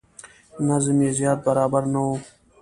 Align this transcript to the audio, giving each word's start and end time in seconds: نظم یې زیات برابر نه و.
نظم 0.67 0.97
یې 1.05 1.09
زیات 1.19 1.39
برابر 1.45 1.83
نه 1.93 1.99
و. 2.05 2.07